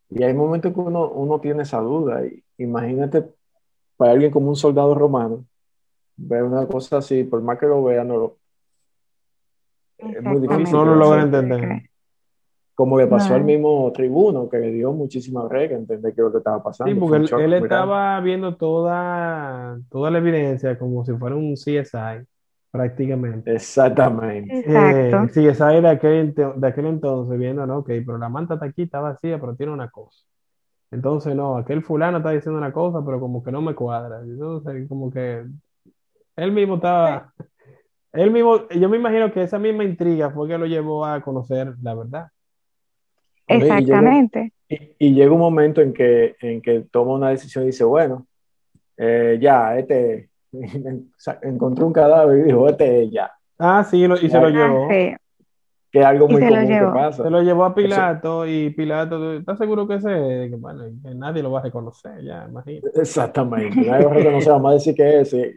[0.09, 2.25] Y hay momentos que uno, uno tiene esa duda.
[2.25, 3.25] Y, imagínate
[3.97, 5.43] para alguien como un soldado romano,
[6.15, 8.37] ver una cosa así, por más que lo vea, no lo,
[9.97, 10.71] es muy difícil.
[10.71, 11.89] No lo logra entender.
[12.77, 16.31] Como le pasó al mismo tribuno, que le dio muchísima regla entender qué es lo
[16.31, 16.93] que estaba pasando.
[16.93, 22.23] Sí, porque él, estaba viendo toda, toda la evidencia como si fuera un CSI,
[22.69, 23.55] prácticamente.
[23.55, 24.63] Exactamente.
[24.63, 28.83] Eh, CSI de aquel, de aquel entonces, viendo, no, ok, pero la manta está aquí,
[28.83, 30.23] está vacía, pero tiene una cosa.
[30.91, 34.21] Entonces, no, aquel fulano está diciendo una cosa, pero como que no me cuadra.
[34.21, 35.43] Entonces, como que
[36.35, 37.33] él mismo estaba
[38.13, 41.75] él mismo, yo me imagino que esa misma intriga fue que lo llevó a conocer
[41.81, 42.27] la verdad.
[43.47, 44.53] Exactamente.
[44.99, 48.27] Y, llega un momento en que, en que toma una decisión y dice, bueno,
[48.97, 50.29] eh, ya, este,
[51.41, 53.31] encontró un cadáver y dijo, este ya.
[53.57, 54.87] Ah, sí, y se lo llevó.
[55.89, 57.23] Que es algo muy común que pasa.
[57.23, 60.49] Se lo llevó a Pilato y Pilato, ¿estás seguro que ese?
[60.57, 62.99] Bueno, que nadie lo va a reconocer, ya, imagínate.
[62.99, 65.55] Exactamente, nadie lo va a reconocer, vamos a decir que ese.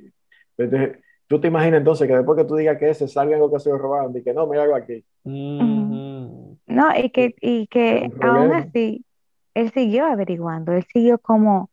[1.27, 3.71] Tú te imaginas entonces que después que tú digas que ese salga algo que se
[3.71, 5.05] lo robaron y que no, mira algo aquí.
[5.25, 6.50] Mm.
[6.71, 9.05] No, y que, y que aún así,
[9.55, 11.71] él siguió averiguando, él siguió como,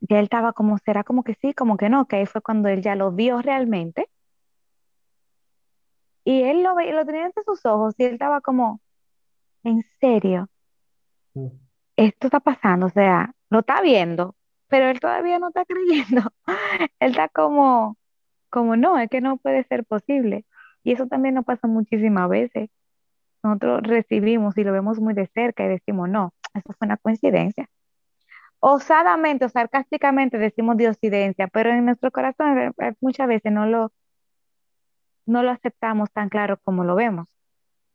[0.00, 2.68] ya él estaba como, será como que sí, como que no, que ahí fue cuando
[2.68, 4.08] él ya lo vio realmente.
[6.24, 8.80] Y él lo, lo tenía ante sus ojos y él estaba como,
[9.64, 10.48] en serio,
[11.34, 11.48] mm.
[11.96, 14.36] esto está pasando, o sea, lo está viendo,
[14.68, 16.32] pero él todavía no está creyendo.
[17.00, 17.96] él está como
[18.52, 20.44] como no, es que no puede ser posible.
[20.84, 22.70] Y eso también nos pasa muchísimas veces.
[23.42, 27.68] Nosotros recibimos y lo vemos muy de cerca y decimos, no, eso fue una coincidencia.
[28.60, 33.92] Osadamente o sarcásticamente decimos diosidencia, pero en nuestro corazón eh, eh, muchas veces no lo,
[35.26, 37.26] no lo aceptamos tan claro como lo vemos.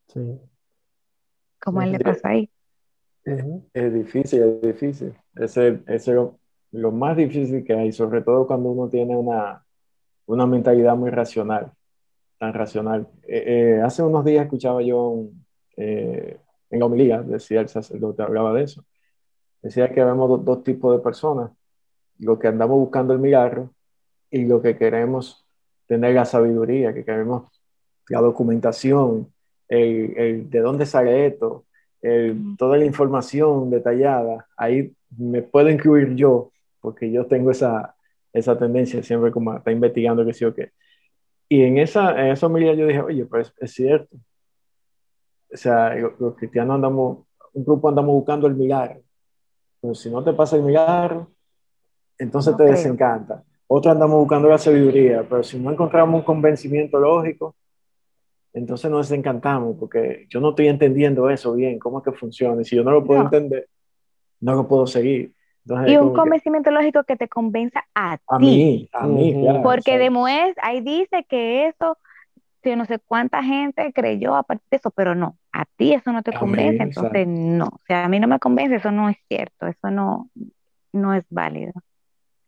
[0.08, 0.40] Sí.
[1.60, 2.50] Como él le pasó ahí.
[3.24, 5.14] Es, difícil, es difícil.
[5.36, 6.08] Es, es
[6.72, 9.66] lo más difícil que hay, sobre todo cuando uno tiene una,
[10.26, 11.72] una mentalidad muy racional,
[12.38, 13.08] tan racional.
[13.28, 13.44] Eh,
[13.78, 15.26] eh, hace unos días escuchaba yo
[15.76, 16.38] eh,
[16.70, 18.86] en la homilía, decía el sacerdote, hablaba de eso.
[19.62, 21.52] Decía que vemos dos tipos de personas,
[22.20, 23.72] lo que andamos buscando el milagro
[24.30, 25.46] y lo que queremos
[25.88, 27.52] tener la sabiduría, que queremos
[28.10, 29.34] la documentación,
[29.68, 31.66] el, de dónde sale esto,
[32.58, 34.48] toda la información detallada.
[34.56, 37.96] Ahí me puedo incluir yo, porque yo tengo esa,
[38.32, 40.72] esa tendencia siempre como está investigando que sí o qué.
[41.50, 44.18] Y en esa, en esa yo dije, oye, pues es cierto.
[45.52, 49.02] O sea, los, cristianos andamos, un grupo andamos buscando el milagro.
[49.82, 51.32] Entonces, si no te pasa el milagro,
[52.18, 53.44] entonces te desencanta.
[53.68, 57.56] Otro andamos buscando la sabiduría, pero si no encontramos un convencimiento lógico,
[58.54, 62.62] entonces nos desencantamos, porque yo no estoy entendiendo eso bien, cómo es que funciona.
[62.62, 63.70] Y si yo no lo puedo entender,
[64.40, 65.34] no lo puedo seguir
[65.88, 70.10] y un convencimiento lógico que te convenza a, a Mí, a mí, claro, Porque de
[70.62, 71.98] ahí dice que eso,
[72.64, 76.12] yo no sé cuánta gente creyó a partir de eso, pero no, a ti eso
[76.12, 77.66] no te convence, entonces no.
[77.66, 80.30] O sea, a mí no me convence, eso no es cierto, eso no,
[80.92, 81.74] no es válido.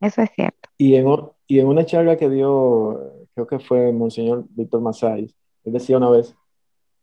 [0.01, 0.69] Eso es cierto.
[0.77, 1.08] Y en,
[1.47, 6.10] y en una charla que dio, creo que fue Monseñor Víctor Masáis, él decía una
[6.10, 6.36] vez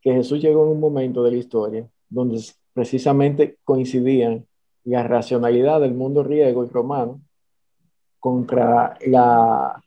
[0.01, 2.41] que Jesús llegó en un momento de la historia donde
[2.73, 4.45] precisamente coincidían
[4.87, 7.19] la racionalidad del mundo griego y romano
[8.19, 9.83] contra la,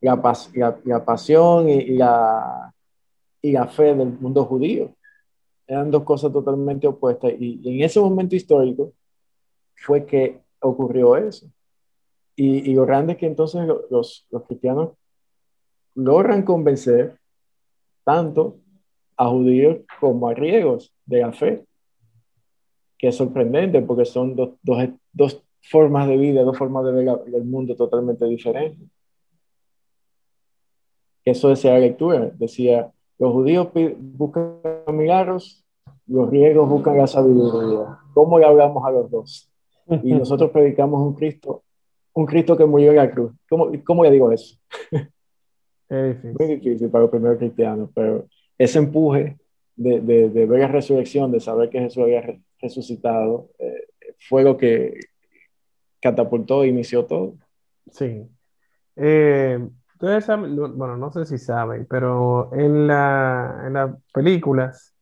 [0.00, 2.72] la, pasión y, la,
[3.42, 4.94] y la fe del mundo judío.
[5.66, 7.32] Eran dos cosas totalmente opuestas.
[7.40, 8.92] Y, en ese momento histórico
[9.74, 11.46] fue que ocurrió eso.
[12.36, 14.90] Y, y lo grande es que entonces los, los cristianos
[15.96, 17.18] logran convencer
[18.04, 18.58] tanto
[19.16, 21.65] a judíos como a griegos de la fe
[22.98, 27.20] que es sorprendente porque son dos, dos, dos formas de vida, dos formas de ver
[27.34, 28.88] el mundo totalmente diferentes.
[31.24, 34.60] Eso decía la lectura, decía, los judíos buscan
[34.92, 35.64] milagros,
[36.06, 37.98] los griegos buscan la sabiduría.
[38.14, 39.50] ¿Cómo le hablamos a los dos?
[40.02, 41.62] Y nosotros predicamos un Cristo,
[42.12, 43.32] un Cristo que murió en la cruz.
[43.48, 44.56] ¿Cómo, cómo le digo eso?
[45.88, 46.36] Es difícil.
[46.38, 48.26] Muy difícil para los primeros cristianos, pero
[48.58, 49.36] ese empuje
[49.76, 52.22] de, de, de, ver resurrección, de saber que Jesús había
[52.60, 53.88] resucitado, eh,
[54.28, 54.98] fue lo que
[56.00, 57.34] catapultó e inició todo.
[57.90, 58.26] Sí.
[58.96, 59.58] Eh,
[59.98, 64.94] bueno, no sé si saben, pero en, la, en las películas,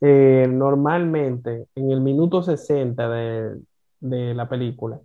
[0.00, 3.60] eh, normalmente en el minuto 60 de,
[4.00, 5.00] de la película,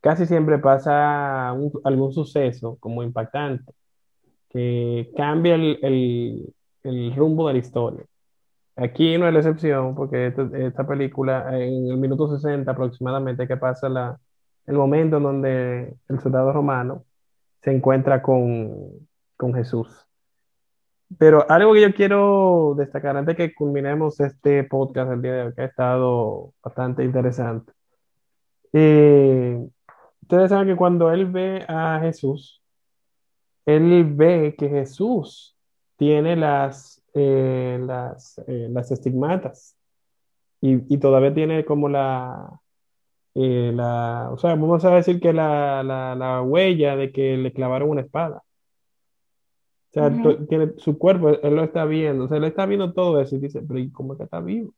[0.00, 3.72] casi siempre pasa algún suceso como impactante
[4.50, 8.04] que cambia el, el rumbo de la historia.
[8.76, 13.88] Aquí no es la excepción, porque esta, película, en el minuto 60 aproximadamente, que pasa
[13.88, 14.18] la,
[14.66, 17.04] el momento en donde el soldado romano
[17.62, 20.06] se encuentra con, con Jesús.
[21.18, 25.54] Pero algo que yo quiero destacar antes que culminemos este podcast el día de hoy,
[25.54, 27.72] que ha estado bastante interesante.
[28.72, 29.58] Eh,
[30.22, 32.62] ustedes saben que cuando él ve a Jesús,
[33.66, 35.56] él ve que Jesús
[36.00, 39.76] tiene las, eh, las, eh, las estigmatas
[40.62, 42.58] y, todavía tiene como la,
[43.34, 48.00] la, o sea, vamos a decir que la, la huella de que le clavaron una
[48.00, 48.42] espada.
[49.90, 50.10] O sea,
[50.48, 53.40] tiene su cuerpo, él lo está viendo, o sea, él está viendo todo eso y
[53.40, 54.72] dice, pero ¿y cómo que está vivo?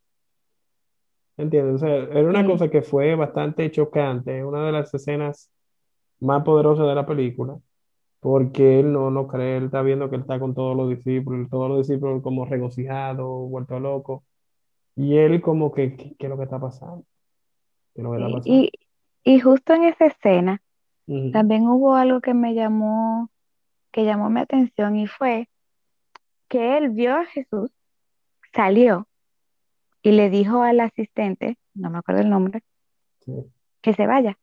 [1.37, 1.75] ¿Entiendes?
[1.75, 5.49] O sea, era una cosa que fue bastante chocante, una de las escenas
[6.19, 7.57] más poderosas de la película,
[8.23, 11.49] porque él no, no cree, él está viendo que él está con todos los discípulos,
[11.49, 14.23] todos los discípulos como regocijados, vuelto loco,
[14.95, 17.03] y él como que, ¿qué, es lo que está pasando?
[17.93, 18.49] ¿Qué es lo que está pasando?
[18.49, 18.71] Y,
[19.25, 20.61] y justo en esa escena,
[21.33, 23.29] también hubo algo que me llamó
[23.91, 25.49] que llamó mi atención y fue
[26.47, 27.71] que él vio a Jesús,
[28.53, 29.07] salió
[30.01, 32.63] y le dijo al asistente, no me acuerdo el nombre,
[33.81, 34.37] que se vaya.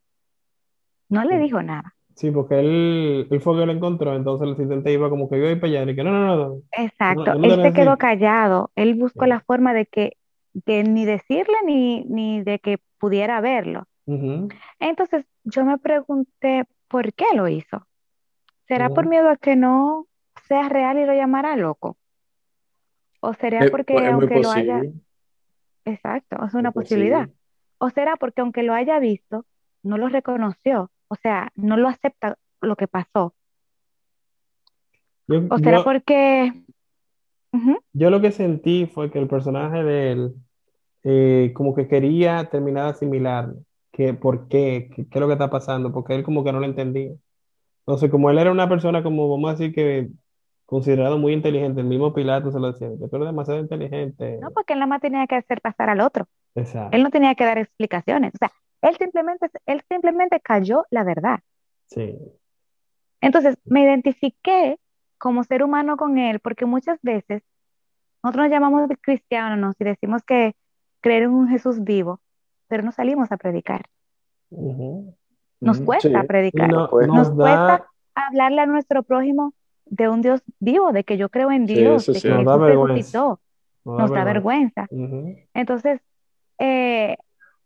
[1.08, 1.96] No le dijo nada.
[2.14, 5.48] Sí, porque él, él fue que lo encontró, entonces el asistente iba como que iba
[5.48, 6.62] a ir para allá y que no, no, no.
[6.72, 10.16] Exacto, él se quedó callado, él buscó la forma de que,
[10.52, 13.86] de ni decirle ni, ni de que pudiera verlo.
[14.78, 17.86] Entonces yo me pregunté, ¿por qué lo hizo?
[18.66, 20.06] ¿Será por miedo a que no
[20.46, 21.96] sea real y lo llamara loco?
[23.20, 24.82] ¿O será porque aunque lo haya...
[25.84, 27.28] Exacto, es una posibilidad.
[27.78, 29.46] ¿O será porque aunque lo haya visto,
[29.82, 30.90] no lo reconoció?
[31.10, 33.34] O sea, no lo acepta lo que pasó.
[35.28, 36.52] ¿O será porque...
[37.92, 40.34] Yo lo que sentí fue que el personaje de él
[41.02, 43.52] eh, como que quería terminar de asimilar
[43.90, 46.66] que por qué, qué, es lo que está pasando, porque él como que no lo
[46.66, 47.10] entendía.
[47.80, 50.10] Entonces, como él era una persona, como vamos a decir que
[50.64, 54.38] considerado muy inteligente, el mismo Pilato se lo decía, que tú eres demasiado inteligente.
[54.40, 56.28] No, porque él nada más tenía que hacer pasar al otro.
[56.54, 56.96] Exacto.
[56.96, 58.34] Él no tenía que dar explicaciones.
[58.34, 58.50] O sea,
[58.82, 61.40] él simplemente, él simplemente cayó la verdad.
[61.86, 62.16] Sí.
[63.20, 64.78] Entonces, me identifiqué
[65.18, 67.42] como ser humano con él, porque muchas veces
[68.22, 70.54] nosotros nos llamamos cristianos y decimos que
[71.00, 72.20] creer en un Jesús vivo,
[72.68, 73.82] pero no salimos a predicar.
[75.60, 79.54] Nos cuesta predicar, nos, cuesta hablarle a nuestro prójimo
[79.86, 83.40] de un Dios vivo, de que yo creo en Dios, de que Jesús resucitó.
[83.84, 84.86] Nos, da vergüenza.
[85.54, 86.00] Entonces,
[86.60, 87.16] eh,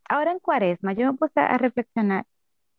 [0.08, 2.24] ahora en Cuaresma, yo me puse a reflexionar.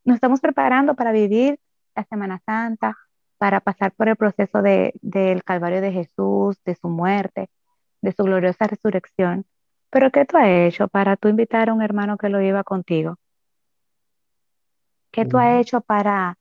[0.05, 1.59] Nos estamos preparando para vivir
[1.95, 2.97] la Semana Santa,
[3.37, 7.49] para pasar por el proceso de, del Calvario de Jesús, de su muerte,
[8.01, 9.45] de su gloriosa resurrección.
[9.89, 13.17] Pero ¿qué tú has hecho para tú invitar a un hermano que lo lleva contigo?
[15.11, 16.37] ¿Qué tú has hecho para,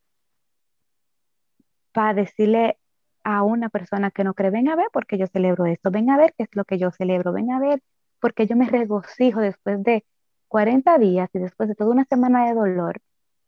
[1.92, 2.78] para decirle
[3.24, 6.16] a una persona que no cree, ven a ver porque yo celebro esto, ven a
[6.16, 7.80] ver qué es lo que yo celebro, ven a ver
[8.20, 10.04] porque yo me regocijo después de
[10.48, 13.00] 40 días y después de toda una semana de dolor,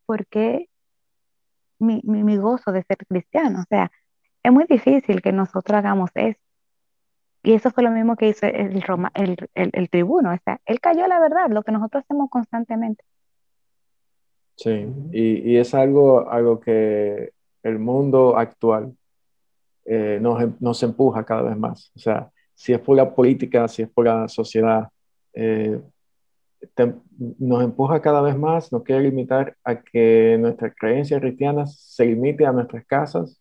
[0.06, 0.68] porque
[1.78, 3.90] mi, mi, gozo de ser cristiano, o sea,
[4.42, 6.40] es muy difícil que nosotros hagamos eso.
[7.42, 10.80] Y eso fue lo mismo que hizo el, Roma, el, el, tribuno, o sea, él
[10.80, 13.04] cayó la verdad, lo que nosotros hacemos constantemente.
[14.56, 18.96] Sí, y, es algo, algo que el mundo actual
[19.84, 21.92] eh, nos, nos, empuja cada vez más.
[21.94, 24.88] O sea, si es por la política, si es por la sociedad,
[25.34, 25.78] eh,
[27.38, 32.46] nos empuja cada vez más, nos quiere limitar a que nuestras creencias cristianas se limite
[32.46, 33.40] a nuestras casas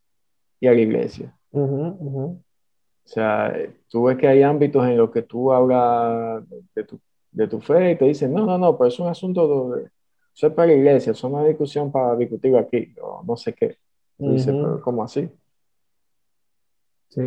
[0.60, 1.36] y a la iglesia.
[1.52, 2.38] O
[3.06, 3.56] sea,
[3.90, 6.44] tú ves que hay ámbitos en los que tú hablas
[6.76, 7.00] de tu,
[7.32, 9.90] de tu fe y te dicen, no, no, no, pero es un asunto de,
[10.36, 13.54] eso es para la iglesia, eso es una discusión para discutir aquí, o no sé
[13.54, 13.78] qué.
[14.18, 15.30] Dice, pero ¿cómo así?
[17.08, 17.22] Sí.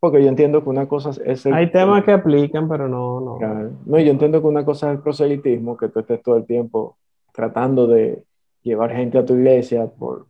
[0.00, 1.44] Porque yo entiendo que una cosa es...
[1.46, 3.38] El, Hay temas que aplican, pero no, no.
[3.84, 6.96] No, yo entiendo que una cosa es el proselitismo, que tú estés todo el tiempo
[7.32, 8.24] tratando de
[8.62, 10.26] llevar gente a tu iglesia por,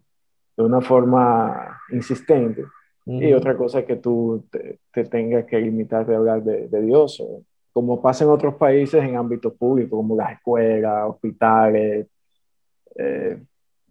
[0.57, 2.65] de una forma insistente.
[3.07, 7.19] Y otra cosa es que tú te, tengas que limitar de hablar de, de Dios
[7.21, 7.43] o,
[7.73, 12.07] como pasa en otros países en ámbito público, como las escuelas, hospitales,
[12.97, 13.43] eh,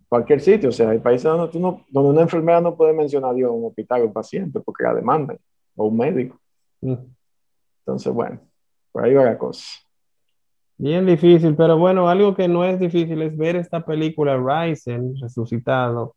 [0.08, 0.70] cualquier sitio.
[0.70, 3.66] O sea, hay países donde, no, donde una enfermera no puede mencionar a Dios un
[3.66, 5.38] hospital o un paciente porque la demandan,
[5.80, 6.40] o un médico.
[6.82, 6.96] Mm.
[7.80, 8.40] Entonces, bueno,
[8.92, 9.64] por ahí va la cosa.
[10.78, 16.16] Bien difícil, pero bueno, algo que no es difícil es ver esta película Rising, resucitado,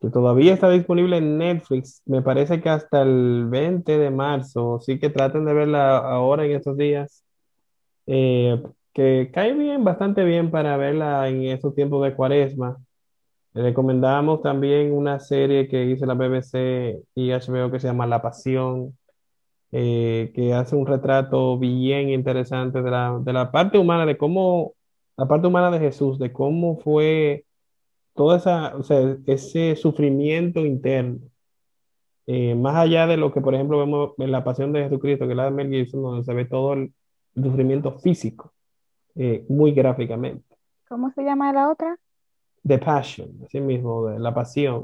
[0.00, 4.98] que todavía está disponible en Netflix, me parece que hasta el 20 de marzo, así
[4.98, 7.24] que traten de verla ahora en estos días,
[8.06, 12.78] eh, que cae bien, bastante bien para verla en estos tiempos de cuaresma.
[13.54, 18.22] Le recomendamos también una serie que hizo la BBC y HBO que se llama La
[18.22, 18.96] Pasión,
[19.72, 24.74] eh, que hace un retrato bien interesante de la, de la parte humana, de cómo,
[25.16, 27.44] la parte humana de Jesús, de cómo fue
[28.14, 31.20] toda esa, o sea, ese sufrimiento interno,
[32.26, 35.32] eh, más allá de lo que, por ejemplo, vemos en la pasión de Jesucristo, que
[35.32, 36.92] es la de Mel Gibson, donde se ve todo el,
[37.34, 38.52] sufrimiento físico,
[39.14, 40.44] eh, muy gráficamente.
[40.88, 41.96] ¿Cómo se llama la otra?
[42.68, 44.82] The Passion, así mismo, de la pasión.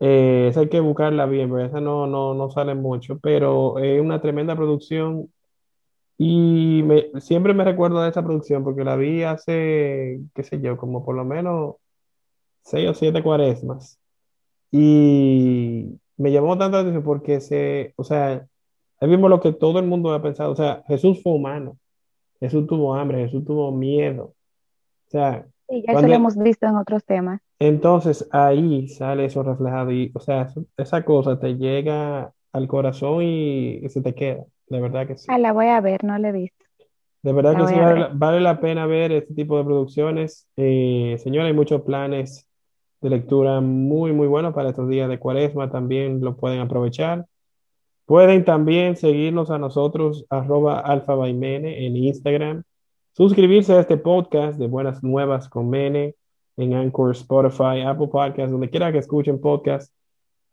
[0.00, 4.00] Eh, esa hay que buscarla bien, porque esa no, no, no sale mucho, pero es
[4.00, 5.30] una tremenda producción
[6.18, 10.76] y me, siempre me recuerdo de esa producción porque la vi hace, qué sé yo,
[10.76, 11.76] como por lo menos
[12.62, 14.00] seis o siete cuaresmas.
[14.70, 18.46] Y me llamó tanto la atención porque se, o sea,
[19.00, 20.52] ahí vimos lo que todo el mundo ha pensado.
[20.52, 21.78] O sea, Jesús fue humano.
[22.40, 24.34] Jesús tuvo hambre, Jesús tuvo miedo.
[25.08, 27.40] O sea, y ya eso lo hemos visto en otros temas.
[27.58, 33.88] Entonces ahí sale eso reflejado y, o sea, esa cosa te llega al corazón y,
[33.88, 35.26] se te queda, de verdad que sí.
[35.28, 36.64] Ah, la voy a ver, no la he visto.
[37.22, 37.74] De verdad que sí,
[38.12, 40.48] vale, la pena ver este tipo de producciones.
[40.56, 42.46] Eh, señora, hay muchos planes
[43.00, 47.26] de lectura muy, muy bueno para estos días de cuaresma, también lo pueden aprovechar.
[48.04, 52.62] Pueden también seguirnos a nosotros, arroba alfabaimene en Instagram,
[53.16, 56.14] suscribirse a este podcast de Buenas Nuevas con Mene
[56.56, 59.92] en Anchor, Spotify, Apple Podcasts, donde quiera que escuchen podcast.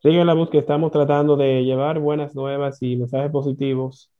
[0.01, 4.11] Sigan la búsqueda, estamos tratando de llevar buenas nuevas y mensajes positivos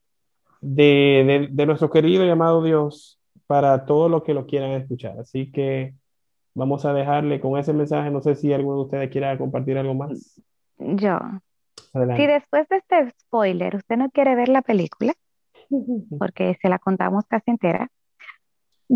[0.61, 5.19] de, de, de nuestro querido y amado Dios para todos los que lo quieran escuchar.
[5.19, 5.93] Así que
[6.55, 8.11] Vamos a dejarle con ese mensaje.
[8.11, 10.39] No sé si alguno de ustedes quiera compartir algo más.
[10.77, 11.17] Yo.
[11.91, 15.13] Si después de este spoiler usted no quiere ver la película,
[16.19, 17.89] porque se la contamos casi entera.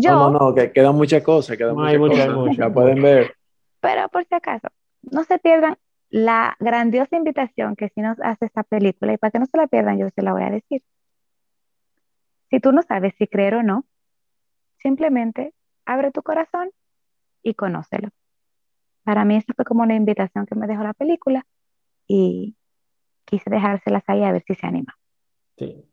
[0.00, 3.34] Yo, no, no, no, que quedan muchas cosas, quedan muchas, cosas, la pueden ver.
[3.80, 4.68] Pero por si acaso,
[5.02, 5.76] no se pierdan
[6.08, 9.66] la grandiosa invitación que sí nos hace esta película y para que no se la
[9.66, 10.82] pierdan, yo se la voy a decir.
[12.48, 13.86] Si tú no sabes si creer o no,
[14.78, 15.52] simplemente
[15.84, 16.70] abre tu corazón
[17.42, 18.10] y conócelo.
[19.02, 21.44] Para mí esa fue como una invitación que me dejó la película
[22.06, 22.56] y
[23.24, 24.96] quise dejárselas ahí a ver si se anima.
[25.56, 25.87] Sí.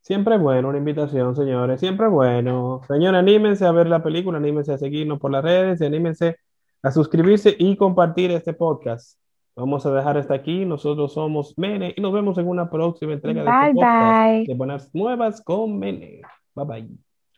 [0.00, 1.80] Siempre es bueno una invitación, señores.
[1.80, 2.80] Siempre es bueno.
[2.88, 6.36] Señores, anímense a ver la película, anímense a seguirnos por las redes, y anímense
[6.82, 9.18] a suscribirse y compartir este podcast.
[9.54, 10.64] Vamos a dejar hasta aquí.
[10.64, 14.94] Nosotros somos Mene y nos vemos en una próxima entrega de este podcast de Buenas
[14.94, 16.22] Nuevas con Mene.
[16.54, 17.09] Bye bye.